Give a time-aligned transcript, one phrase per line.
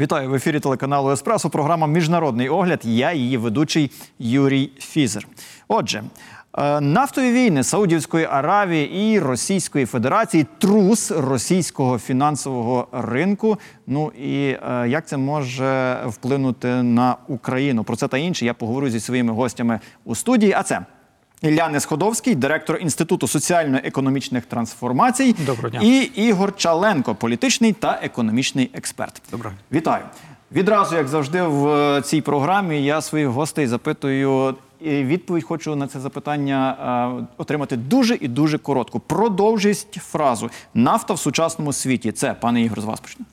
[0.00, 1.50] Вітаю в ефірі телеканалу Еспресо.
[1.50, 2.80] Програма Міжнародний огляд.
[2.84, 5.26] Я її ведучий Юрій Фізер.
[5.68, 6.02] Отже,
[6.58, 13.58] е, нафтові війни Саудівської Аравії і Російської Федерації, трус російського фінансового ринку.
[13.86, 17.84] Ну і е, як це може вплинути на Україну?
[17.84, 20.52] Про це та інше я поговорю зі своїми гостями у студії.
[20.52, 20.80] А це
[21.42, 25.34] Ілля Несходовський, директор Інституту соціально-економічних трансформацій.
[25.38, 25.80] Доброго дня.
[25.82, 29.22] І Ігор Чаленко, політичний та економічний експерт.
[29.30, 29.56] Доброго.
[29.72, 30.04] Вітаю.
[30.52, 34.54] Відразу, як завжди, в е, цій програмі я своїх гостей запитую.
[34.80, 36.76] І відповідь хочу на це запитання
[37.20, 39.00] е, отримати дуже і дуже коротку.
[39.00, 42.12] Продовжіть фразу нафта в сучасному світі.
[42.12, 43.24] Це пане Ігор, з вас почне.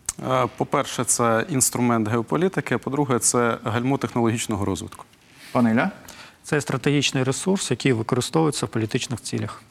[0.58, 2.76] По-перше, це інструмент геополітики.
[2.76, 5.06] а По-друге, це гальмо технологічного розвитку.
[5.52, 5.92] Пане Ілля?
[6.48, 9.62] Це стратегічний ресурс, який використовується в політичних цілях.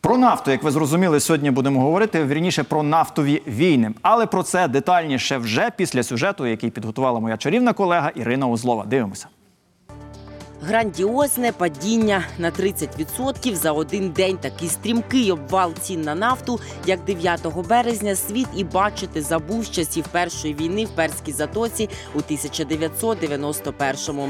[0.00, 3.90] Про нафту, як ви зрозуміли, сьогодні будемо говорити вірніше про нафтові війни.
[4.02, 8.84] Але про це детальніше вже після сюжету, який підготувала моя чарівна колега Ірина Узлова.
[8.84, 9.26] Дивимося.
[10.62, 14.36] Грандіозне падіння на 30% за один день.
[14.36, 20.04] Такий стрімкий обвал цін на нафту, як 9 березня, світ і бачити забув з часів
[20.12, 24.28] першої війни в Перській затоці у 1991-му.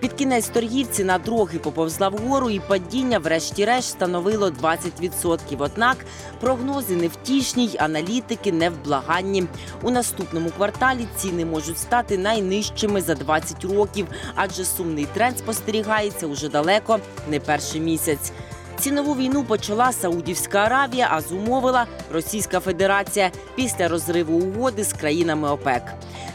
[0.00, 5.38] Під кінець торгів ціна трохи поповзла вгору, і падіння, врешті-решт, становило 20%.
[5.58, 5.96] Однак
[6.40, 9.44] прогнози невтішні, й аналітики невблаганні.
[9.82, 16.48] У наступному кварталі ціни можуть стати найнижчими за 20 років, адже сумний тренд спостерігається уже
[16.48, 16.98] далеко
[17.30, 18.32] не перший місяць.
[18.78, 25.82] Цінову війну почала Саудівська Аравія, а зумовила Російська Федерація після розриву угоди з країнами ОПЕК.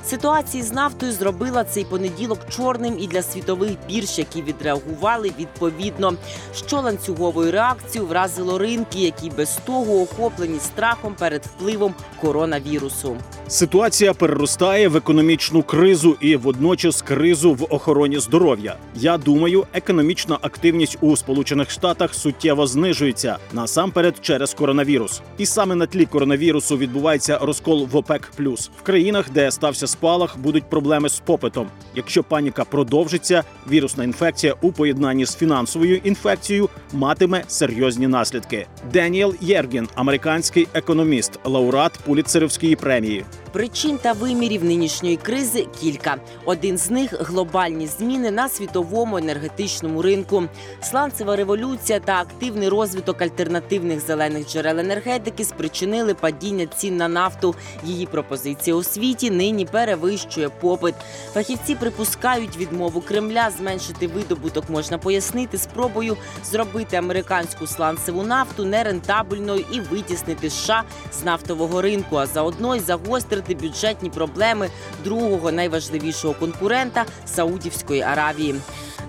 [0.06, 6.14] Ситуації з нафтою зробила цей понеділок чорним і для світових бірж, які відреагували відповідно.
[6.56, 13.18] Що ланцюговою реакцією вразило ринки, які без того охоплені страхом перед впливом коронавірусу.
[13.52, 18.76] Ситуація переростає в економічну кризу і водночас кризу в охороні здоров'я.
[18.96, 25.22] Я думаю, економічна активність у Сполучених Штатах суттєво знижується насамперед через коронавірус.
[25.38, 28.32] І саме на тлі коронавірусу відбувається розкол в ОПЕК+.
[28.80, 31.68] В країнах, де стався спалах, будуть проблеми з попитом.
[31.96, 38.68] Якщо паніка продовжиться, вірусна інфекція у поєднанні з фінансовою інфекцією матиме серйозні наслідки.
[38.94, 43.26] Деніел Єргін, американський економіст, лауреат Пулітцерівської премії.
[43.52, 46.18] Причин та вимірів нинішньої кризи кілька.
[46.46, 50.44] Один з них глобальні зміни на світовому енергетичному ринку.
[50.82, 57.56] Сланцева революція та активний розвиток альтернативних зелених джерел енергетики спричинили падіння цін на нафту.
[57.84, 60.96] Її пропозиція у світі нині перевищує попит.
[61.34, 69.80] Фахівці припускають відмову Кремля зменшити видобуток можна пояснити спробою зробити американську сланцеву нафту нерентабельною і
[69.80, 73.21] витіснити США з нафтового ринку, а заодно й загострити
[73.62, 74.70] бюджетні проблеми
[75.04, 78.56] другого найважливішого конкурента Саудівської Аравії.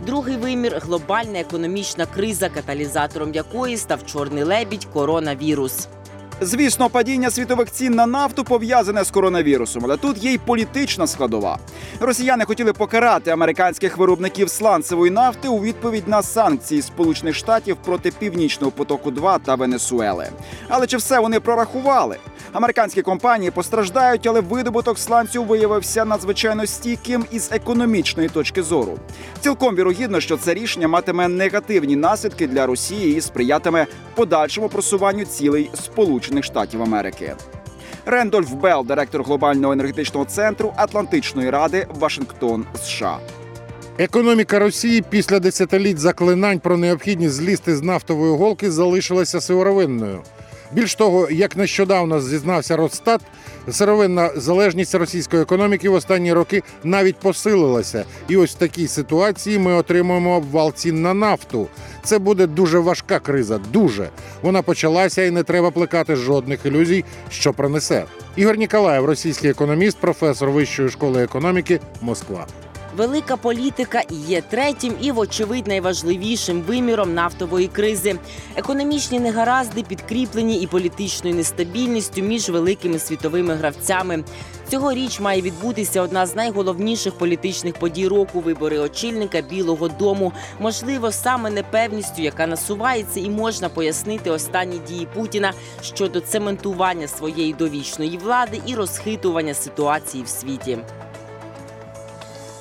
[0.06, 5.89] Другий вимір глобальна економічна криза, каталізатором якої став чорний лебідь коронавірус.
[6.41, 11.59] Звісно, падіння світових цін на нафту пов'язане з коронавірусом, але тут є й політична складова.
[12.00, 18.71] Росіяни хотіли покарати американських виробників сланцевої нафти у відповідь на санкції Сполучених Штатів проти північного
[18.71, 20.29] потоку 2 та Венесуели.
[20.69, 22.17] Але чи все вони прорахували?
[22.52, 28.98] Американські компанії постраждають, але видобуток сланцю виявився надзвичайно стійким із економічної точки зору.
[29.40, 35.70] Цілком вірогідно, що це рішення матиме негативні наслідки для Росії і сприятиме подальшому просуванню цілей
[35.74, 37.34] Сполучених Штатів Америки.
[38.06, 43.19] Рендольф Белл, директор глобального енергетичного центру Атлантичної ради Вашингтон, США.
[43.98, 50.22] Економіка Росії після десятиліть заклинань про необхідність злізти з нафтової голки залишилася сировинною.
[50.72, 53.21] Більш того, як нещодавно зізнався Росстат,
[53.71, 58.05] сировинна залежність російської економіки в останні роки навіть посилилася.
[58.28, 61.69] І ось в такій ситуації ми отримуємо обвал цін на нафту.
[62.05, 63.59] Це буде дуже важка криза.
[63.72, 64.09] Дуже
[64.43, 68.05] вона почалася, і не треба плекати жодних ілюзій, що пронесе.
[68.37, 72.46] Ігор Ніколаєв, російський економіст, професор Вищої школи економіки, Москва.
[72.97, 78.19] Велика політика є третім і, вочевидь, найважливішим виміром нафтової кризи.
[78.56, 84.25] Економічні негаразди підкріплені і політичною нестабільністю між великими світовими гравцями.
[84.69, 90.33] Цьогоріч має відбутися одна з найголовніших політичних подій року вибори очільника Білого Дому.
[90.61, 95.53] Можливо, саме непевністю, яка насувається, і можна пояснити останні дії Путіна
[95.83, 100.79] щодо цементування своєї довічної влади і розхитування ситуації в світі.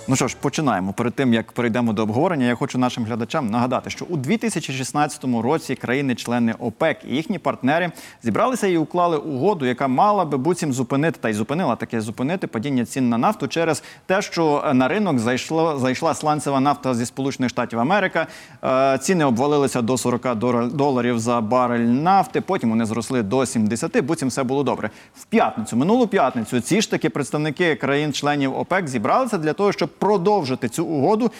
[0.08, 0.94] Ну що ж, починаємо.
[0.94, 5.76] Перед тим як перейдемо до обговорення, я хочу нашим глядачам нагадати, що у 2016 році
[5.76, 7.92] країни-члени ОПЕК і їхні партнери
[8.24, 12.86] зібралися і уклали угоду, яка мала би буцім зупинити та й зупинила таке зупинити падіння
[12.86, 17.80] цін на нафту через те, що на ринок зайшло зайшла сланцева нафта зі Сполучених Штатів
[17.80, 18.28] Америка.
[18.64, 20.36] Е, Ціни обвалилися до 40
[20.76, 22.42] доларів за барель нафти.
[22.42, 24.90] Потім вони зросли до 70, буцім все було добре.
[25.16, 30.70] В п'ятницю, минулу п'ятницю, ці ж таки представники країн-членів ОПЕК зібралися для того, щоб продовжити
[30.70, 31.32] цю угоду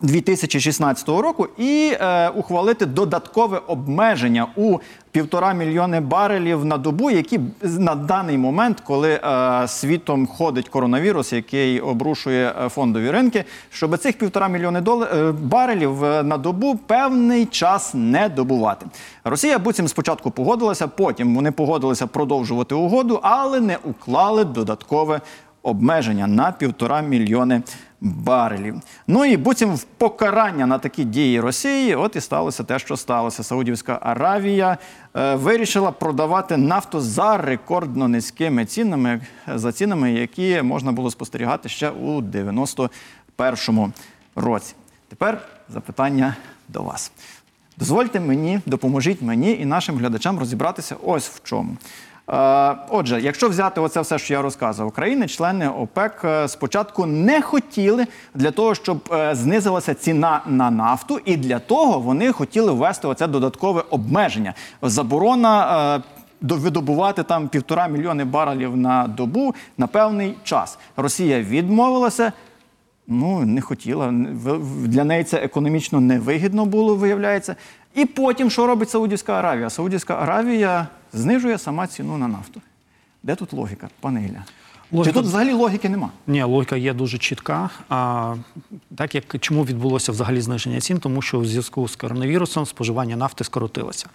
[0.00, 4.78] 2016 року і е, ухвалити додаткове обмеження у
[5.10, 11.80] півтора мільйони барелів на добу, які на даний момент, коли е, світом ходить коронавірус, який
[11.80, 17.46] обрушує е, фондові ринки, щоб цих півтора мільйони дола- е, барелів е, на добу певний
[17.46, 18.86] час не добувати.
[19.24, 25.20] Росія буцім спочатку погодилася, потім вони погодилися продовжувати угоду, але не уклали додаткове
[25.66, 27.62] обмеження на півтора мільйони
[28.00, 28.74] барелів.
[29.06, 33.42] Ну і буцім в покарання на такі дії Росії, от і сталося те, що сталося.
[33.42, 34.78] Саудівська Аравія
[35.16, 39.20] е, вирішила продавати нафту за рекордно низькими цінами,
[39.54, 43.92] за цінами, які можна було спостерігати ще у 91-му
[44.36, 44.74] році.
[45.08, 46.36] Тепер запитання
[46.68, 47.12] до вас.
[47.78, 51.76] Дозвольте мені, допоможіть мені і нашим глядачам розібратися ось в чому.
[52.30, 57.42] Е, Отже, якщо взяти оце все, що я розказував, країни, члени ОПЕК е, спочатку не
[57.42, 63.08] хотіли для того, щоб е, знизилася ціна на нафту, і для того вони хотіли ввести
[63.08, 64.54] оце додаткове обмеження.
[64.82, 66.02] Заборона.
[66.40, 70.78] Видобувати там півтора мільйони барелів на добу на певний час.
[70.96, 72.32] Росія відмовилася,
[73.08, 74.14] Ну, не хотіла.
[74.84, 77.56] Для неї це економічно невигідно було, виявляється.
[77.94, 79.70] І потім, що робить Саудівська Аравія?
[79.70, 80.86] Саудівська Аравія
[81.16, 82.62] знижує сама ціну на нафту.
[83.22, 84.22] Де тут логіка, пане
[84.92, 85.04] Ілля?
[85.04, 86.10] Чи тут взагалі логіки нема?
[86.26, 87.70] Ні, логіка є дуже чітка.
[87.88, 88.34] А,
[88.96, 90.98] так як чому відбулося взагалі зниження цін?
[90.98, 94.06] Тому що в зв'язку з коронавірусом споживання нафти скоротилося.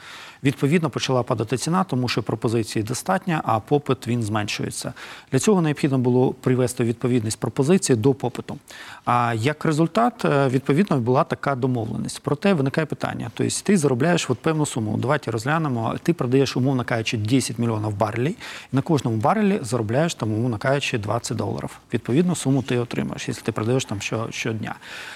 [0.44, 4.94] Відповідно, почала падати ціна, тому що пропозиції достатньо, а попит він зменшується.
[5.32, 8.58] Для цього необхідно було привести відповідність пропозиції до попиту.
[9.06, 12.20] А як результат, е, відповідно, була така домовленість.
[12.24, 14.98] Проте виникає питання: тобто ти заробляєш от певну суму.
[14.98, 15.96] Давайте розглянемо.
[16.04, 18.36] Ти продаєш, умовно кажучи, 10 мільйонів барелей,
[18.74, 21.80] і на кожному барелі заробляєш там, умовно кажучи, 20 доларів.
[21.94, 24.76] Відповідну суму ти отримаєш, якщо ти продаєш там що, щодня.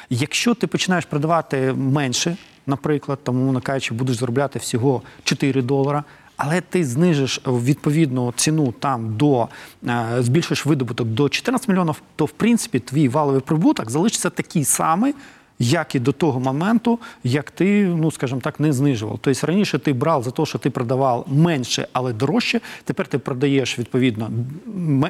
[0.10, 2.38] Якщо ти починаєш продавати менше,
[2.68, 6.04] наприклад, там, умовно кажучи, будеш заробляти всього 4 долара.
[6.38, 9.48] Але ти знижиш відповідну ціну там до
[9.88, 15.16] е, збільшиш видобуток до 14 мільйонів, то в принципі твій валовий прибуток залишиться такий самий,
[15.60, 19.20] як і до того моменту, як ти, ну скажімо так, не знижував.
[19.22, 22.62] Тобто раніше ти брав за те, що ти продавав менше, але дорожче.
[22.84, 24.30] Тепер ти продаєш відповідно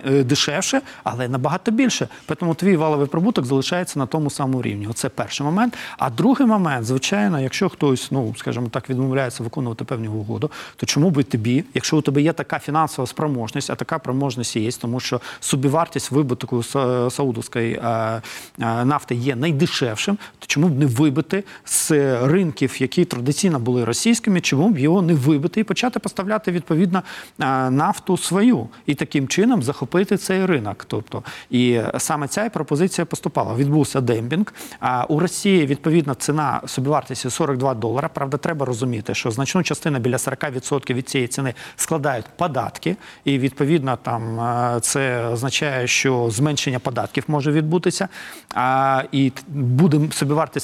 [0.06, 2.07] е, дешевше, але набагато більше.
[2.39, 4.88] Тому твій валовий прибуток залишається на тому самому рівні.
[4.88, 5.77] Оце перший момент.
[5.97, 11.09] А другий момент, звичайно, якщо хтось, ну скажімо так, відмовляється виконувати певну угоду, то чому
[11.09, 15.21] би тобі, якщо у тебе є така фінансова спроможність, а така спроможність є, тому що
[15.39, 16.63] собівартість вибутку
[17.09, 18.21] саудовської е,
[18.59, 21.91] е, нафти є найдешевшим, то чому б не вибити з
[22.27, 27.03] ринків, які традиційно були російськими, чому б його не вибити і почати поставляти відповідно
[27.39, 30.85] е, нафту свою і таким чином захопити цей ринок.
[30.87, 33.55] Тобто, і саме ця пропозиція поступала.
[33.55, 34.53] Відбувся демпінг.
[34.79, 38.07] А у Росії відповідна ціна собівартості 42 долара.
[38.07, 42.95] Правда, треба розуміти, що значну частину біля 40% від цієї ціни складають податки,
[43.25, 48.07] і відповідно там е, це означає, що зменшення податків може відбутися.
[48.53, 50.00] А, і буде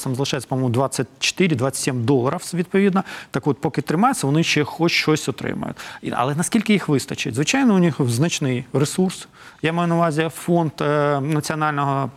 [0.04, 3.04] там залишається, по-моєму, 24-27 доларів відповідно.
[3.32, 5.78] Так от, поки тримається, вони ще хоч щось отримають.
[6.12, 7.36] Але наскільки їх вистачить?
[7.36, 9.28] Звичайно, у них значний ресурс.
[9.62, 12.10] Я маю на увазі фонд е, національного.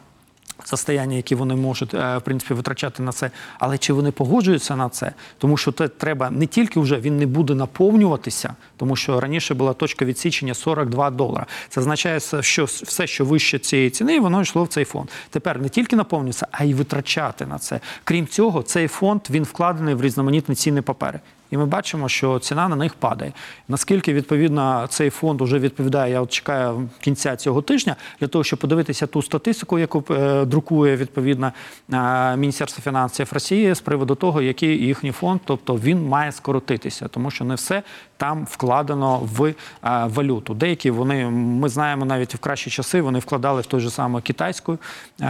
[0.64, 4.88] Состояння, які вони можуть е, в принципі витрачати на це, але чи вони погоджуються на
[4.88, 5.12] це?
[5.38, 9.72] Тому що це треба не тільки вже він не буде наповнюватися, тому що раніше була
[9.72, 11.46] точка відсічення 42 долара.
[11.68, 15.08] Це означає, що все, що вище цієї ціни, воно йшло в цей фонд.
[15.30, 17.80] Тепер не тільки наповнюється, а й витрачати на це.
[18.04, 21.20] Крім цього, цей фонд він вкладений в різноманітні цінні папери.
[21.50, 23.32] І ми бачимо, що ціна на них падає.
[23.68, 28.58] Наскільки відповідно цей фонд вже відповідає, я от чекаю кінця цього тижня для того, щоб
[28.58, 31.52] подивитися ту статистику, яку е, друкує відповідно
[31.92, 37.30] е, Міністерство фінансів Росії з приводу того, який їхній фонд, тобто він має скоротитися, тому
[37.30, 37.82] що не все
[38.16, 40.54] там вкладено в е, валюту.
[40.54, 44.78] Деякі вони ми знаємо навіть в кращі часи вони вкладали в той же самий китайську
[45.20, 45.26] е,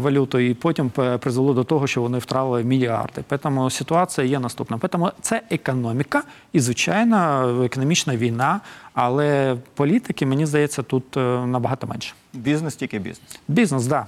[0.00, 0.90] валюту, і потім
[1.20, 3.24] призвело до того, що вони втратили мільярди.
[3.42, 4.78] Тому ситуація є наступна.
[4.78, 8.60] Тому це економіка і звичайно економічна війна,
[8.94, 12.14] але політики, мені здається, тут е, набагато менше.
[12.32, 13.38] Бізнес тільки бізнес.
[13.48, 13.90] Бізнес, так.
[13.90, 14.06] Да.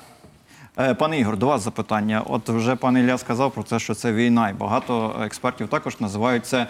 [0.79, 2.23] Е, Пане Ігор, до вас запитання.
[2.27, 6.47] От вже пан Ілля сказав про те, що це війна, і багато експертів також називають
[6.47, 6.67] це е,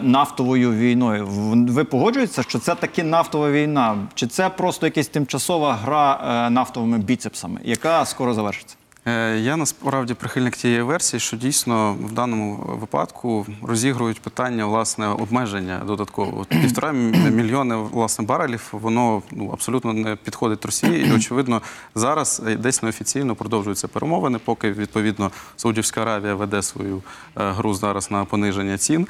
[0.00, 1.26] нафтовою війною.
[1.68, 3.96] Ви погоджуєтеся, що це таки нафтова війна?
[4.14, 8.76] Чи це просто якась тимчасова гра нафтовими біцепсами, яка скоро завершиться?
[9.06, 15.82] Е, Я насправді прихильник тієї версії, що дійсно в даному випадку розігрують питання власне обмеження
[15.86, 16.44] додатково.
[16.44, 21.06] Півтора мільйони власне барелів воно ну абсолютно не підходить Росії.
[21.08, 21.62] І очевидно,
[21.94, 27.02] зараз е, десь неофіційно продовжуються перемовини, поки відповідно Саудівська Аравія веде свою
[27.36, 29.06] е, гру зараз на пониження цін.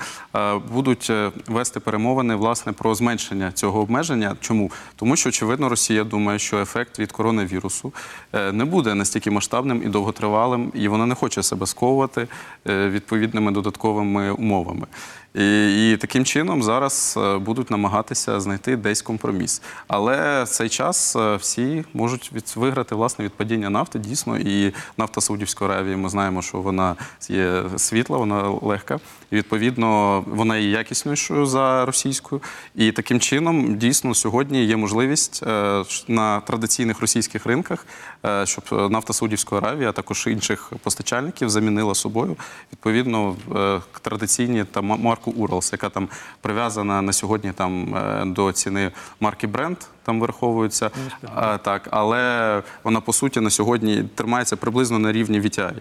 [0.72, 1.12] Будуть
[1.46, 4.36] вести перемовини власне про зменшення цього обмеження.
[4.40, 4.70] Чому?
[4.96, 7.92] Тому що очевидно Росія думає, що ефект від коронавірусу
[8.52, 12.28] не буде настільки масштабним і довготривалим, і вона не хоче себе сковувати
[12.68, 14.86] е, відповідними додатковими умовами.
[15.34, 19.62] І, і таким чином зараз е, будуть намагатися знайти десь компроміс.
[19.88, 23.98] Але в цей час е, всі можуть від, виграти власне від падіння нафти.
[23.98, 25.96] Дійсно, і нафта Саудівської Аравії.
[25.96, 26.96] Ми знаємо, що вона
[27.28, 28.98] є світла, вона легка.
[29.30, 32.42] І відповідно вона є якіснішою за російською.
[32.74, 37.86] І таким чином дійсно сьогодні є можливість е, на традиційних російських ринках,
[38.44, 42.36] щоб нафта Саудівської Аравії, а також інших постачальників замінила собою
[42.72, 43.36] відповідно
[44.02, 46.08] традиційні та ма- марку Уралс, яка там
[46.40, 48.90] прив'язана на сьогодні там е, до ціни
[49.20, 49.76] марки Бренд.
[50.04, 50.90] Там вираховується
[51.34, 55.74] а, так, але вона по суті на сьогодні тримається приблизно на рівні VTI.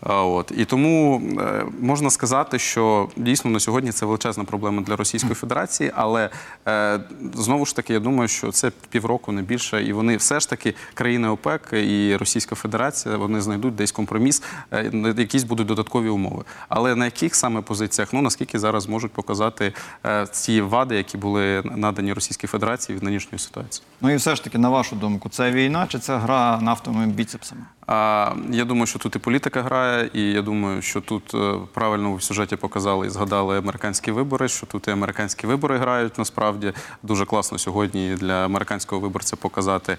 [0.00, 4.96] А, от і тому е, можна сказати, що дійсно на сьогодні це величезна проблема для
[4.96, 6.30] Російської Федерації, але
[6.68, 7.00] е,
[7.34, 10.74] знову ж таки, я думаю, що це півроку не більше, і вони все ж таки
[10.94, 16.44] країни ОПЕК і Російська Федерація вони знайдуть десь компроміс, е, якісь будуть додаткові умови.
[16.68, 19.72] Але на яких саме позиціях, ну наскільки зараз можуть показати
[20.06, 23.57] е, ці вади, які були надані Російській Федерації від нинішньої ситуації.
[24.00, 27.62] Ну і все ж таки, на вашу думку, це війна чи це гра нафтовими біцепсами?
[27.86, 32.14] А, я думаю, що тут і політика грає, і я думаю, що тут е, правильно
[32.14, 36.72] в сюжеті показали і згадали американські вибори, що тут і американські вибори грають насправді.
[37.02, 39.98] Дуже класно сьогодні для американського виборця показати.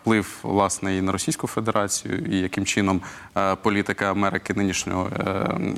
[0.00, 3.00] Вплив власне і на Російську Федерацію, і яким чином
[3.36, 5.26] е, політика Америки нинішньої е,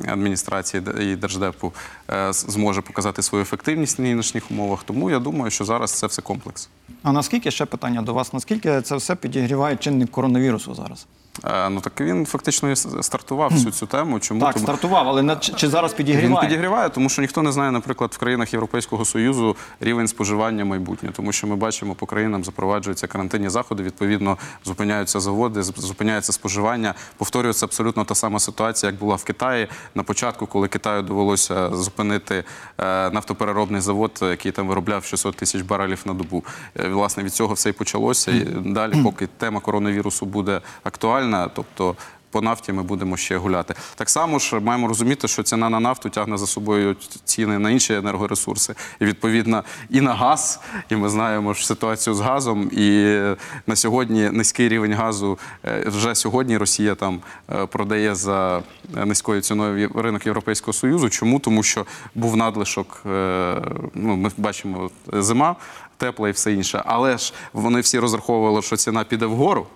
[0.08, 1.72] адміністрації і держдепу
[2.10, 4.84] е, зможе показати свою ефективність в нинішніх умовах.
[4.84, 6.68] Тому я думаю, що зараз це все комплекс.
[7.02, 8.32] А наскільки ще питання до вас?
[8.32, 11.06] Наскільки це все підігріває чинник коронавірусу зараз?
[11.44, 14.20] Е, Ну так він фактично і стартував всю цю тему.
[14.20, 16.28] Чому Так, Тому- стартував, але на- чи, зараз підігріває?
[16.42, 21.14] Він підігріває, тому що ніхто не знає, наприклад, в країнах Європейського Союзу рівень споживання майбутнього,
[21.16, 23.82] тому що ми бачимо по країнам запроваджуються карантинні заходи.
[23.82, 26.94] Відповідно, зупиняються заводи, зупиняється споживання.
[27.16, 32.44] Повторюється абсолютно та сама ситуація, як була в Китаї на початку, коли Китаю довелося зупинити
[32.78, 36.44] е, нафтопереробний завод, який там виробляв 600 тисяч барелів на добу.
[36.80, 38.30] Е, Власне від цього все і почалося.
[38.30, 41.21] І далі, поки тема коронавірусу буде актуальна,
[41.54, 41.96] тобто
[42.32, 43.74] по нафті ми будемо ще гуляти.
[43.94, 47.94] Так само ж маємо розуміти, що ціна на нафту тягне за собою ціни на інші
[47.94, 50.60] енергоресурси, і відповідно і на газ.
[50.88, 52.70] І ми знаємо ж ситуацію з газом.
[52.72, 53.18] І
[53.66, 57.20] на сьогодні низький рівень газу е, вже сьогодні Росія там
[57.52, 58.62] е, продає за
[58.94, 61.08] низькою ціною ринок Європейського союзу.
[61.10, 61.38] Чому?
[61.38, 63.02] Тому що був надлишок.
[63.06, 63.62] е,
[63.94, 65.56] Ну, ми бачимо зима.
[65.96, 69.66] Тепла і все інше, але ж вони всі розраховували, що ціна піде вгору.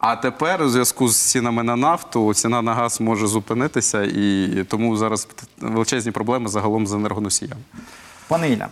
[0.00, 4.96] А тепер у зв'язку з цінами на нафту ціна на газ може зупинитися, і тому
[4.96, 5.28] зараз
[5.60, 7.60] величезні проблеми загалом з енергоносіями.
[8.28, 8.68] Пане Ілля, е,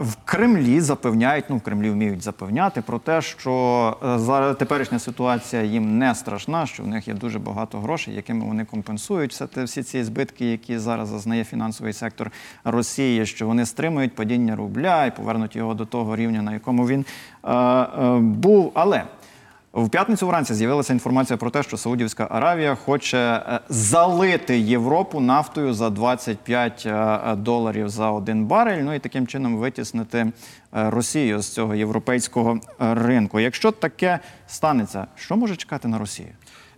[0.00, 5.62] в Кремлі запевняють, ну в Кремлі вміють запевняти про те, що е, зараз теперішня ситуація
[5.62, 9.64] їм не страшна, що в них є дуже багато грошей, якими вони компенсують все те,
[9.64, 12.30] всі ці збитки, які зараз зазнає фінансовий сектор
[12.64, 17.04] Росії, що вони стримують падіння рубля і повернуть його до того рівня, на якому він
[17.44, 18.72] е, е, був.
[18.74, 19.04] Але
[19.74, 25.74] в п'ятницю вранці з'явилася інформація про те, що Саудівська Аравія хоче е, залити Європу нафтою
[25.74, 28.82] за 25 е, доларів за один барель.
[28.82, 30.32] Ну і таким чином витіснити е,
[30.72, 33.40] Росію з цього європейського ринку.
[33.40, 36.28] Якщо таке станеться, що може чекати на Росію?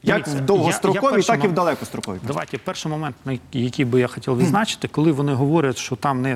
[0.03, 2.19] Як в довгостроковій, так і в далекостроковій.
[2.27, 3.17] Давайте перший момент,
[3.53, 6.35] який би я хотів відзначити, коли вони говорять, що там не,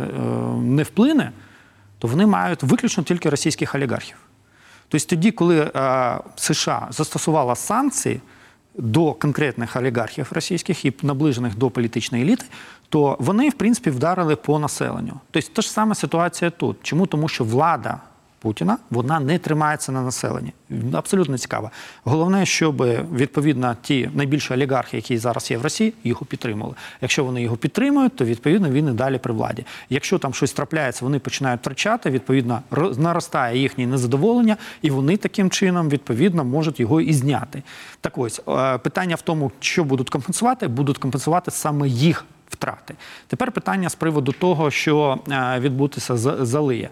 [0.62, 1.32] не вплине,
[1.98, 4.16] то вони мають виключно тільки російських олігархів.
[4.90, 8.20] Тобто тоді, коли е, США застосувала санкції
[8.74, 12.44] до конкретних олігархів російських і наближених до політичної еліти,
[12.88, 15.20] то вони, в принципі, вдарили по населенню.
[15.30, 16.76] Тобто та ж сама ситуація тут.
[16.82, 17.06] Чому?
[17.06, 18.00] Тому що влада
[18.40, 20.52] Путіна, вона не тримається на населенні.
[20.92, 21.70] Абсолютно цікаво.
[22.04, 22.82] Головне, щоб
[23.14, 26.74] відповідно ті найбільші олігархи, які зараз є в Росії, його підтримували.
[27.00, 29.64] Якщо вони його підтримують, то відповідно він і далі при владі.
[29.90, 32.10] Якщо там щось трапляється, вони починають втрачати.
[32.10, 37.62] Відповідно, ро- наростає їхнє незадоволення, і вони таким чином відповідно можуть його і зняти.
[38.00, 42.94] Так ось е, питання в тому, що будуть компенсувати, будуть компенсувати саме їх втрати.
[43.26, 46.90] Тепер питання з приводу того, що е, відбутися з залиє.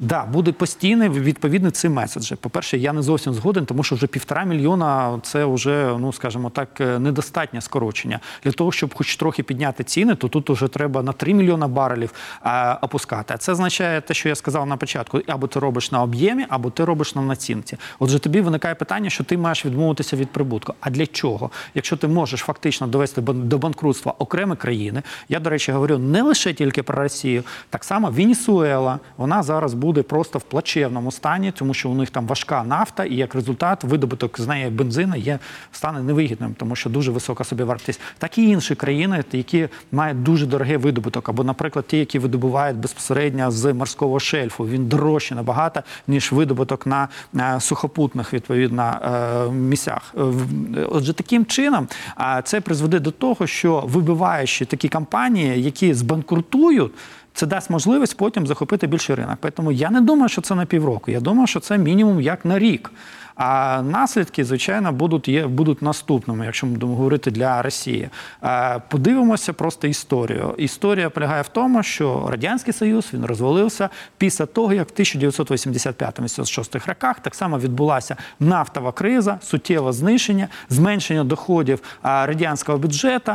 [0.00, 2.32] Да, буде постійний відповідний цей меседж.
[2.32, 6.80] По-перше, я не зовсім згоден, тому що вже півтора мільйона це вже, ну скажімо так,
[6.80, 8.20] е, недостатнє скорочення.
[8.44, 12.12] Для того, щоб хоч трохи підняти ціни, то тут вже треба на 3 мільйона барелів
[12.42, 13.34] а, опускати.
[13.34, 16.70] А це означає те, що я сказав на початку: або ти робиш на об'ємі, або
[16.70, 17.76] ти робиш на націнці.
[17.98, 20.74] Отже, тобі виникає питання, що ти маєш відмовитися від прибутку.
[20.80, 21.50] А для чого?
[21.74, 26.54] Якщо ти можеш фактично довести до банкрутства окремі країни, я до речі говорю не лише
[26.54, 31.90] тільки про Росію, так само Венесуела, вона зараз буде просто в плачевному стані, тому що
[31.90, 35.38] у них там важка нафта, і як результат видобуток з неї бензину є
[35.72, 38.00] стане невигідним, тому що дуже висока собівартість.
[38.18, 43.50] Так і інші країни, які мають дуже дорогий видобуток, або, наприклад, ті, які видобувають безпосередньо
[43.50, 50.14] з морського шельфу, він дорожче набагато ніж видобуток на е, сухопутних відповідно е, місцях.
[50.18, 51.88] Е, Отже, таким чином
[52.44, 56.92] це призведе до того, що вибиваючи такі компанії, які збанкрутують.
[57.38, 59.38] Це дасть можливість потім захопити більший ринок.
[59.54, 61.10] Тому я не думаю, що це на півроку.
[61.10, 62.92] Я думаю, що це мінімум як на рік.
[63.34, 68.08] А наслідки, звичайно, будуть є будуть наступними, якщо ми будемо говорити для Росії.
[68.88, 70.54] Подивимося просто історію.
[70.58, 77.20] Історія полягає в тому, що радянський союз він розвалився після того, як в 1985-86 роках
[77.20, 83.32] так само відбулася нафтова криза, суттєве знищення, зменшення доходів радянського бюджету.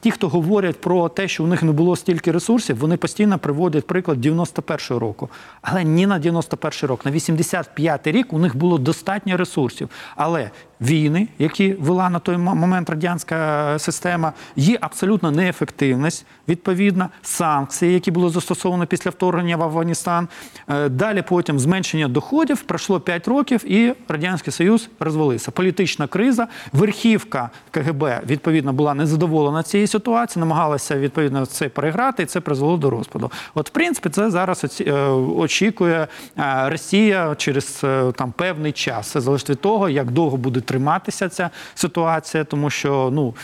[0.00, 3.86] Ті, хто говорять про те, що у них не було стільки ресурсів, вони постійно приводять
[3.86, 5.28] приклад 91-го року.
[5.62, 9.88] Але ні на 91-й рік, на 85-й рік у них було достатньо ресурсів.
[10.16, 10.50] Але
[10.80, 18.30] війни, які вела на той момент радянська система, є абсолютно неефективність, відповідно, санкції, які були
[18.30, 20.28] застосовані після вторгнення в Афганістан.
[20.68, 25.50] Е, Далі потім зменшення доходів, пройшло 5 років, і Радянський Союз розвалився.
[25.50, 32.40] Політична криза, верхівка КГБ відповідно була незадоволена цією ситуацією, намагалася відповідно це переграти, і це
[32.40, 33.30] призвело до розпаду.
[33.54, 34.92] От, в принципі, це зараз е,
[35.36, 39.06] очікує е, Росія через е, там певний час.
[39.06, 43.34] Це залежить від того, як довго буде триматися ця ситуація, тому що ну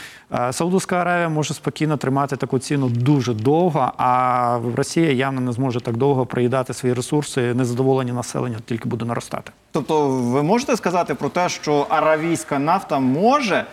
[0.51, 5.97] Саудовська Аравія може спокійно тримати таку ціну дуже довго, а Росія явно не зможе так
[5.97, 7.55] довго приїдати свої ресурси.
[7.55, 9.53] Незадоволення населення тільки буде наростати.
[9.73, 13.65] Тобто, ви можете сказати про те, що аравійська нафта може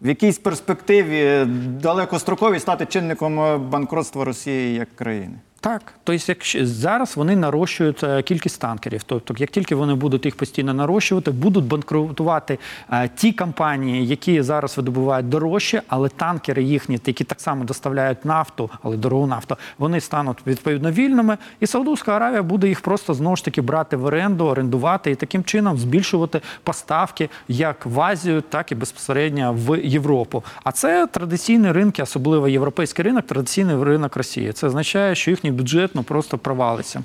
[0.00, 1.44] в якійсь перспективі
[1.82, 5.38] далекостроковій стати чинником е, банкротства Росії як країни?
[5.62, 9.02] Так, тобто, якщо зараз вони нарощують е, кількість танкерів.
[9.02, 12.58] Тобто, як тільки вони будуть їх постійно нарощувати, будуть банкрутувати
[12.92, 18.70] е, ті компанії, які зараз видобувають дорожче, але танкери їхні, які так само доставляють нафту,
[18.82, 21.38] але дорогу нафту, вони стануть відповідно вільними.
[21.60, 25.44] І Саудовська Аравія буде їх просто знову ж таки брати в оренду, орендувати і таким
[25.44, 30.44] чином збільшувати поставки як в Азію, так і безпосередньо в Європу.
[30.64, 34.52] А це традиційні ринки, особливо європейський ринок, традиційний ринок Росії.
[34.52, 37.02] Це означає, що їхній бюджет ну просто провалиться.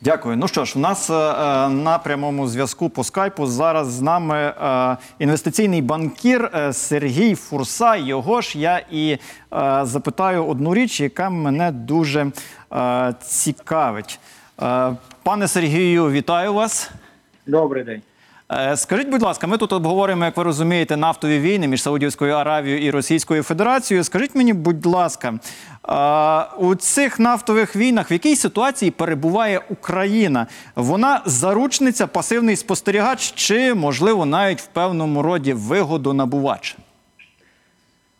[0.00, 0.36] Дякую.
[0.36, 4.36] Ну що ж, у нас е, е, на прямому зв'язку по скайпу зараз з нами
[4.36, 7.96] е, інвестиційний банкір е, Сергій Фурса.
[7.96, 9.18] Його ж я і е,
[9.82, 12.26] запитаю одну річ, яка мене дуже
[12.72, 14.20] е, цікавить.
[14.62, 16.90] Е, пане Сергію, вітаю вас.
[17.46, 18.02] Добрий день.
[18.56, 22.82] Е, Скажіть, будь ласка, ми тут обговорюємо, як ви розумієте, нафтові війни між Саудівською Аравією
[22.82, 24.04] і Російською Федерацією.
[24.04, 25.34] Скажіть мені, будь ласка,
[25.88, 30.46] е, у цих нафтових війнах в якій ситуації перебуває Україна?
[30.76, 36.76] Вона заручниця, пасивний спостерігач чи, можливо, навіть в певному роді вигодонабувач?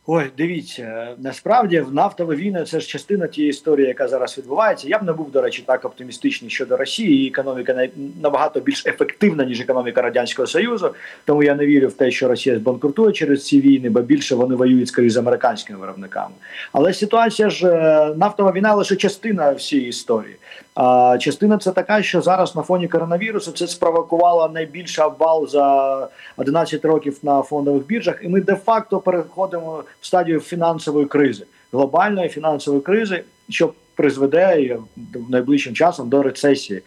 [0.06, 4.88] Ой, дивіться, насправді в нафтова війна це ж частина тієї історії, яка зараз відбувається.
[4.88, 7.10] Я б не був, до речі, так оптимістичний щодо Росії.
[7.10, 7.88] Її економіка
[8.22, 10.94] набагато більш ефективна, ніж економіка Радянського Союзу.
[11.24, 14.54] Тому я не вірю в те, що Росія збанкрутує через ці війни, бо більше вони
[14.54, 16.34] воюють скоріше з американськими виробниками.
[16.72, 20.36] Але ситуація ж е, нафтова війна лише частина всієї історії.
[20.74, 26.84] А частина це така, що зараз на фоні коронавірусу це спровокувало найбільший обвал за 11
[26.84, 33.72] років на фондових біржах, і ми де-факто переходимо стадію фінансової кризи, глобальної фінансової кризи, що
[33.94, 34.78] призведе
[35.28, 36.82] найближчим часом до рецесії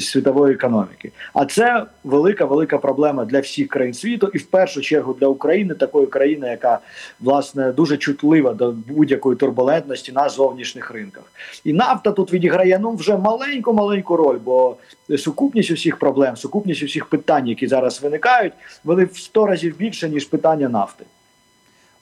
[0.00, 1.12] світової економіки.
[1.34, 5.74] А це велика велика проблема для всіх країн світу, і в першу чергу для України,
[5.74, 6.78] такої країни, яка
[7.20, 11.24] власне дуже чутлива до будь-якої турбулентності на зовнішніх ринках.
[11.64, 14.76] І нафта тут відіграє ну вже маленьку маленьку роль, бо
[15.18, 18.52] сукупність усіх проблем, сукупність усіх питань, які зараз виникають,
[18.84, 21.04] вони в 100 разів більше ніж питання нафти.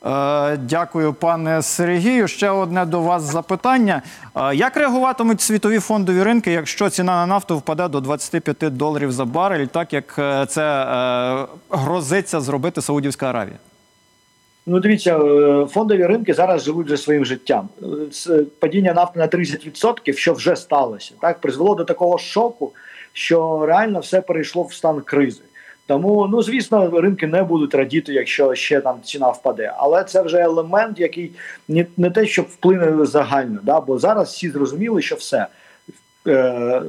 [0.06, 2.28] Е, Дякую, пане Сергію.
[2.28, 4.02] Ще одне до вас запитання.
[4.36, 9.24] Е, Як реагуватимуть світові фондові ринки, якщо ціна на нафту впаде до 25 доларів за
[9.24, 13.56] барель, так як е, це грозиться зробити Саудівська Аравія?
[14.66, 15.18] Ну, дивіться,
[15.70, 17.68] фондові ринки зараз живуть вже своїм життям.
[18.58, 22.72] Падіння нафти на 30%, що вже сталося, так призвело до такого шоку,
[23.12, 25.40] що реально все перейшло в стан кризи.
[25.88, 29.72] Тому, ну звісно, ринки не будуть радіти, якщо ще там ціна впаде.
[29.76, 31.30] Але це вже елемент, який
[31.68, 33.60] не, не те, щоб вплине загально.
[33.62, 33.80] Да?
[33.80, 35.46] Бо зараз всі зрозуміли, що все.
[36.26, 36.82] Е,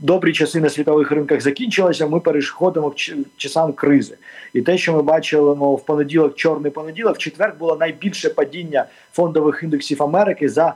[0.00, 2.06] Добрі часи на світових ринках закінчилися.
[2.06, 2.96] Ми переходимо к
[3.36, 4.14] часам кризи.
[4.52, 8.84] І те, що ми бачили ну, в понеділок, чорний понеділок, в четвер було найбільше падіння
[9.12, 10.74] фондових індексів Америки за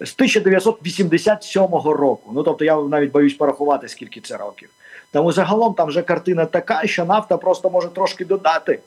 [0.00, 2.30] з 1987 року.
[2.34, 4.70] Ну тобто, я навіть боюсь порахувати, скільки це років.
[5.12, 8.78] Тому загалом там вже картина така, що нафта просто може трошки додати,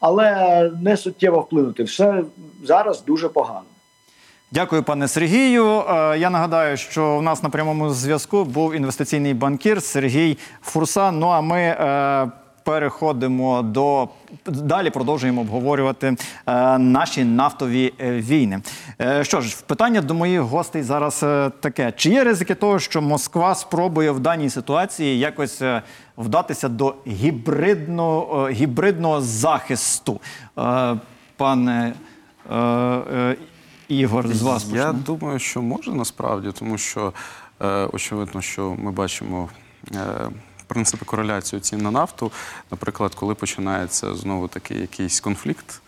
[0.00, 1.82] але не суттєво вплинути.
[1.82, 2.24] Все
[2.64, 3.62] зараз дуже погано.
[4.52, 5.66] Дякую, пане Сергію.
[5.66, 11.18] Е, Я нагадаю, що в нас на прямому зв'язку був інвестиційний банкір Сергій Фурсан.
[11.18, 12.30] Ну а ми е,
[12.70, 14.08] переходимо до
[14.46, 18.60] далі, продовжуємо обговорювати е, наші нафтові е, війни.
[19.00, 23.02] Е, що ж, питання до моїх гостей зараз е, таке: чи є ризики того, що
[23.02, 25.82] Москва спробує в даній ситуації якось е,
[26.16, 30.20] вдатися до гібридного, е, гібридного захисту?
[30.58, 30.96] Е,
[31.36, 31.92] Пане
[32.50, 33.36] е, е,
[33.88, 37.12] Ігор, з вас Я думаю, що може насправді, тому що
[37.62, 39.48] е, очевидно, що ми бачимо.
[39.94, 40.30] Е,
[40.70, 42.32] Принципи кореляцію цін на нафту,
[42.70, 45.80] наприклад, коли починається знову таки якийсь конфлікт,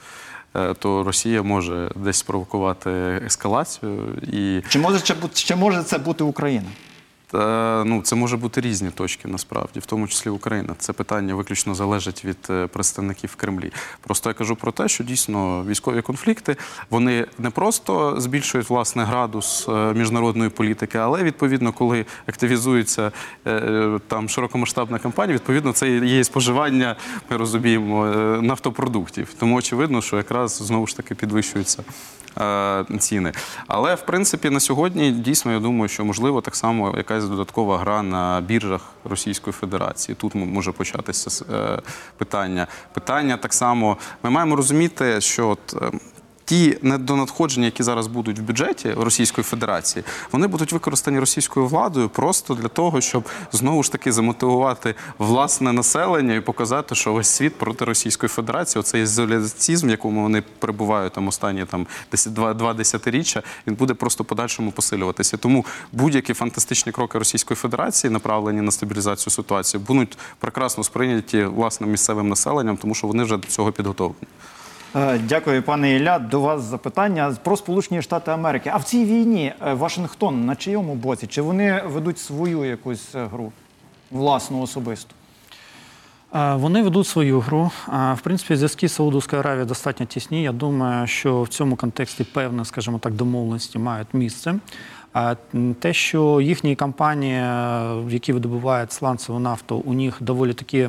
[0.56, 2.90] е, то Росія може десь спровокувати
[3.26, 6.66] ескалацію, і Чи може, чи, чи може це бути Україна?
[7.32, 10.74] Та, ну, це може бути різні точки насправді, в тому числі Україна.
[10.78, 13.72] Це питання виключно залежить від е, представників Кремлі.
[14.00, 16.56] Просто я кажу про те, що дійсно військові конфлікти
[16.90, 23.12] вони не просто збільшують власне градус е, міжнародної політики, але відповідно, коли активізується
[23.44, 26.96] е, е, там широкомасштабна кампанія, відповідно, це є споживання,
[27.30, 29.34] ми розуміємо, е, нафтопродуктів.
[29.38, 31.84] Тому очевидно, що якраз знову ж таки підвищуються
[32.40, 33.32] е, ціни.
[33.66, 38.02] Але в принципі на сьогодні дійсно я думаю, що можливо так само якась додаткова гра
[38.02, 40.16] на біржах Російської Федерації.
[40.20, 41.78] Тут може початися е,
[42.16, 42.66] питання.
[42.92, 43.96] Питання так само.
[44.22, 45.76] Ми маємо розуміти, що от.
[46.52, 52.54] Ті недонадходження, які зараз будуть в бюджеті Російської Федерації, вони будуть використані російською владою просто
[52.54, 57.84] для того, щоб знову ж таки замотивувати власне населення і показати, що весь світ проти
[57.84, 61.86] Російської Федерації, оцей ізоляцизм, в якому вони перебувають там останні там
[62.26, 65.36] два, два десятиріччя, він буде просто подальшому посилюватися.
[65.36, 72.28] Тому будь-які фантастичні кроки Російської Федерації, направлені на стабілізацію ситуації, будуть прекрасно сприйняті власне місцевим
[72.28, 74.26] населенням, тому що вони вже до цього підготовлені.
[74.96, 76.18] Е, Дякую, пане Ілля.
[76.18, 78.70] До вас запитання про Сполучені Штати Америки.
[78.74, 81.26] А в цій війні е, Вашингтон на чийому боці?
[81.26, 83.52] Чи вони ведуть свою якусь е, гру
[84.10, 85.14] власну особисту?
[86.54, 87.70] Вони ведуть свою гру.
[87.88, 90.42] В принципі, зв'язки з Саудовською Аравією достатньо тісні.
[90.42, 94.54] Я думаю, що в цьому контексті певне, скажімо так, домовленості мають місце.
[95.80, 97.44] Те, що їхні компанії,
[98.08, 100.88] які видобувають сланцеву нафту, у них доволі такі.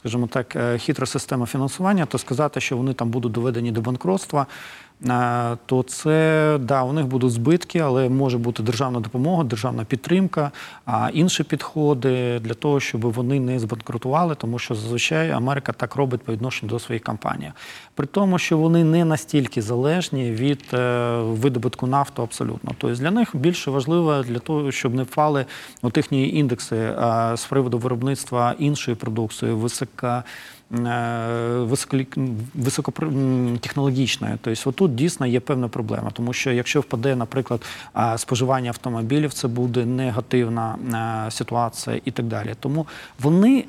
[0.00, 4.46] Скажімо так, е, хитра система фінансування, то сказати, що вони там будуть доведені до банкротства,
[5.66, 10.50] то це да, у них будуть збитки, але може бути державна допомога, державна підтримка,
[10.86, 16.22] а інші підходи для того, щоб вони не збанкрутували, тому що зазвичай Америка так робить
[16.22, 17.52] по відношенню до своїх компаній.
[17.94, 22.72] При тому, що вони не настільки залежні від е, видобутку нафту абсолютно.
[22.78, 25.46] Тобто для них більше важливо для того, щоб не впали
[25.82, 30.24] от їхні індекси е, з приводу виробництва іншої продукції, висока.
[30.72, 30.76] Е,
[31.58, 34.34] високолі- високотехнологічної.
[34.40, 37.62] Тобто отут дійсно є певна проблема, тому що якщо впаде, наприклад,
[38.16, 40.76] споживання автомобілів, це буде негативна
[41.26, 42.54] е, ситуація і так далі.
[42.60, 42.86] Тому
[43.20, 43.64] вони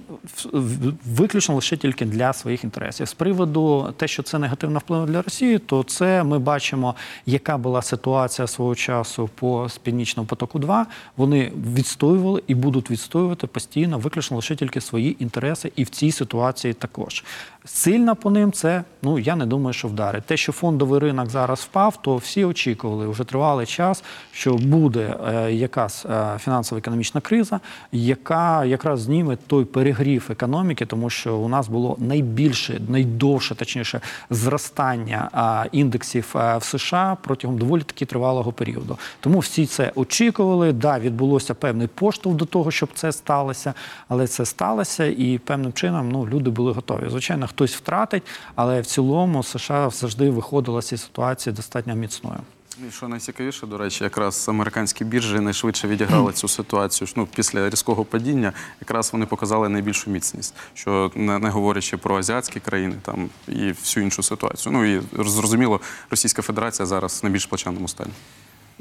[1.05, 3.07] виключно лише тільки для своїх інтересів.
[3.07, 7.81] З приводу те, що це негативно вплине для Росії, то це ми бачимо, яка була
[7.81, 10.59] ситуація свого часу по північному потоку.
[10.59, 10.85] 2
[11.17, 16.73] вони відстоювали і будуть відстоювати постійно, виключно лише тільки свої інтереси, і в цій ситуації
[16.73, 17.23] так також.
[17.65, 20.23] Сильно по ним це ну я не думаю, що вдарить.
[20.23, 25.51] Те, що фондовий ринок зараз впав, то всі очікували вже тривалий час, що буде е,
[25.51, 27.59] якась е, фінансово-економічна криза,
[27.91, 35.29] яка якраз зніме той перегрів економіки, тому що у нас було найбільше, найдовше, точніше, зростання
[35.65, 38.97] е, індексів е, в США протягом доволі таки тривалого періоду.
[39.19, 40.73] Тому всі це очікували.
[40.73, 43.73] Да, відбулося певний поштовх до того, щоб це сталося,
[44.07, 46.80] але це сталося, і певним чином ну люди були готові.
[47.09, 48.23] Звичайно, хтось втратить,
[48.55, 52.39] але в цілому США завжди виходила з цієї ситуації достатньо міцною.
[52.87, 57.07] І що найцікавіше, до речі, якраз американські біржі найшвидше відіграли цю ситуацію.
[57.15, 62.95] Ну, після різкого падіння якраз вони показали найбільшу міцність, що не, говорячи про азіатські країни
[63.01, 64.73] там і всю іншу ситуацію.
[64.73, 68.11] Ну і зрозуміло, Російська Федерація зараз на більш плачевному стані.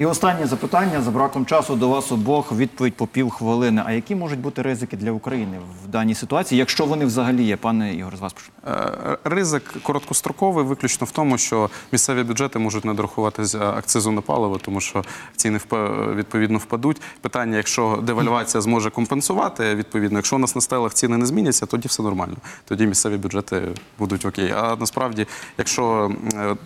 [0.00, 3.82] І останнє запитання за браком часу до вас обох відповідь по півхвилини.
[3.86, 7.94] А які можуть бути ризики для України в даній ситуації, якщо вони взагалі є, пане
[7.94, 8.52] Ігор, з вас почну.
[8.68, 14.20] Е, Ризик короткостроковий виключно в тому, що місцеві бюджети можуть не дорахувати з акцизу на
[14.20, 15.04] паливо, тому що
[15.36, 17.00] ціни впа- відповідно впадуть.
[17.20, 21.88] Питання, якщо девальвація зможе компенсувати, відповідно, якщо у нас на стелах ціни не зміняться, тоді
[21.88, 22.36] все нормально.
[22.64, 23.62] Тоді місцеві бюджети
[23.98, 24.54] будуть окей.
[24.56, 25.26] А насправді,
[25.58, 26.56] якщо е, е,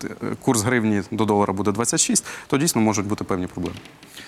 [0.41, 3.77] курс гривні до долара буде 26, то дійсно можуть бути певні проблеми.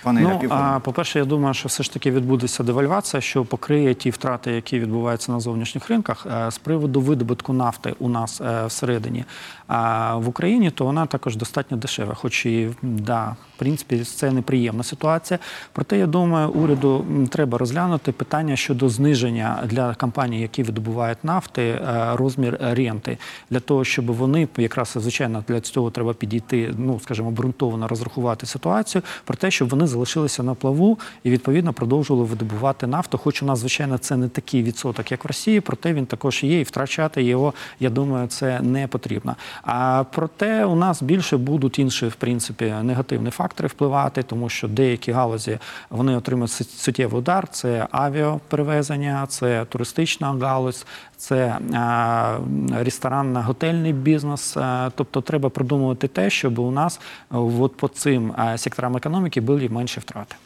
[0.03, 4.11] Пане Ну, а, по-перше, я думаю, що все ж таки відбудеться девальвація, що покриє ті
[4.11, 6.27] втрати, які відбуваються на зовнішніх ринках.
[6.47, 9.25] Е, З приводу видобутку нафти у нас е, всередині
[9.67, 12.15] а в Україні, то вона також достатньо дешева.
[12.15, 15.39] Хоч і да, в принципі, це неприємна ситуація.
[15.73, 22.11] Проте я думаю, уряду треба розглянути питання щодо зниження для компаній, які видобувають нафти, е,
[22.15, 23.19] розмір ренти
[23.51, 29.03] для того, щоб вони якраз звичайно для цього треба підійти, ну скажімо, обґрунтовано розрахувати ситуацію
[29.25, 33.19] про те, щоб вони залишилися на плаву і відповідно продовжували видобувати нафту.
[33.19, 36.61] Хоч у нас, звичайно, це не такий відсоток, як в Росії, проте він також є,
[36.61, 39.37] і втрачати його, я думаю, це не потрібно.
[39.63, 45.13] А проте у нас більше будуть інші, в принципі, негативні фактори впливати, тому що деякі
[45.13, 45.59] галузі
[45.91, 47.49] вони отримують су- суттєвий удар.
[47.49, 52.39] Це авіаперевезення, це туристична галузь, це а,
[52.73, 54.57] ресторанно-готельний бізнес.
[54.95, 60.37] Тобто треба продумувати те, щоб у нас от по цим секторам економіки були менші втрати.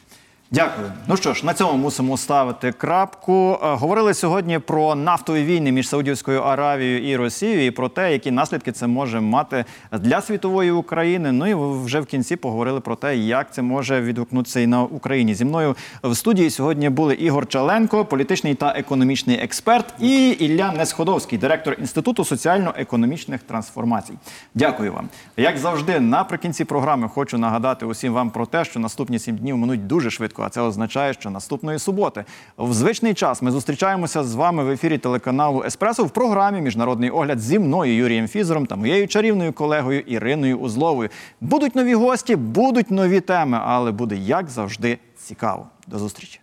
[0.52, 0.92] Дякую.
[1.06, 3.58] Ну що ж, на цьому мусимо ставити крапку.
[3.62, 8.30] Е, Говорили сьогодні про нафтові війни між Саудівською Аравією і Росією, і про те, які
[8.30, 11.32] наслідки це може мати для світової України.
[11.32, 15.34] Ну і вже в кінці поговорили про те, як це може відгукнутися і на Україні.
[15.34, 21.38] Зі мною в студії сьогодні були Ігор Чаленко, політичний та економічний експерт, і Ілля Несходовський,
[21.38, 24.14] директор інституту соціально-економічних трансформацій.
[24.54, 25.08] Дякую вам.
[25.36, 29.86] Як завжди, наприкінці програми хочу нагадати усім вам про те, що наступні сім днів минуть
[29.86, 30.39] дуже швидко.
[30.42, 32.24] А це означає, що наступної суботи
[32.58, 37.40] в звичний час ми зустрічаємося з вами в ефірі телеканалу Еспресо в програмі Міжнародний огляд
[37.40, 41.10] зі мною Юрієм Фізером та моєю чарівною колегою Іриною Узловою.
[41.40, 45.66] Будуть нові гості, будуть нові теми, але буде як завжди цікаво.
[45.86, 46.40] До зустрічі.